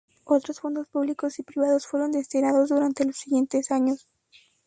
Otros 0.23 0.61
fondos 0.61 0.87
públicos 0.87 1.37
y 1.37 1.43
privados 1.43 1.85
fueron 1.85 2.11
destinados 2.11 2.69
durante 2.69 3.05
los 3.05 3.17
siguientes 3.17 3.69
años. 3.69 4.07